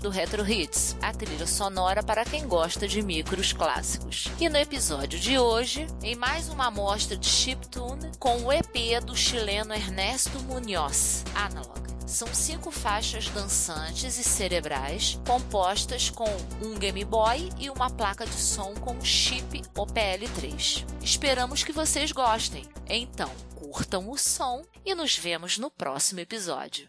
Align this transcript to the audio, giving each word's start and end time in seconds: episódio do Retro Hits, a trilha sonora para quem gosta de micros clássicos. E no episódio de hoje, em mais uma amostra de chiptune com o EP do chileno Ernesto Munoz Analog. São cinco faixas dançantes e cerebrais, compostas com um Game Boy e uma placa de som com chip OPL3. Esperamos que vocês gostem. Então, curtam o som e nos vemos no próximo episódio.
episódio 0.00 0.02
do 0.02 0.10
Retro 0.10 0.50
Hits, 0.50 0.96
a 1.00 1.12
trilha 1.12 1.46
sonora 1.46 2.02
para 2.02 2.24
quem 2.24 2.46
gosta 2.46 2.88
de 2.88 3.02
micros 3.02 3.52
clássicos. 3.52 4.28
E 4.40 4.48
no 4.48 4.56
episódio 4.56 5.18
de 5.18 5.38
hoje, 5.38 5.86
em 6.02 6.16
mais 6.16 6.48
uma 6.48 6.66
amostra 6.66 7.16
de 7.16 7.26
chiptune 7.26 8.10
com 8.18 8.42
o 8.42 8.52
EP 8.52 9.02
do 9.04 9.14
chileno 9.14 9.74
Ernesto 9.74 10.40
Munoz 10.44 11.24
Analog. 11.34 11.80
São 12.06 12.26
cinco 12.34 12.70
faixas 12.72 13.28
dançantes 13.28 14.18
e 14.18 14.24
cerebrais, 14.24 15.20
compostas 15.26 16.10
com 16.10 16.28
um 16.60 16.76
Game 16.76 17.04
Boy 17.04 17.50
e 17.58 17.70
uma 17.70 17.88
placa 17.88 18.26
de 18.26 18.34
som 18.34 18.74
com 18.74 19.00
chip 19.04 19.62
OPL3. 19.76 20.84
Esperamos 21.02 21.62
que 21.62 21.72
vocês 21.72 22.10
gostem. 22.10 22.64
Então, 22.88 23.30
curtam 23.54 24.10
o 24.10 24.18
som 24.18 24.62
e 24.84 24.94
nos 24.94 25.16
vemos 25.16 25.56
no 25.58 25.70
próximo 25.70 26.18
episódio. 26.18 26.88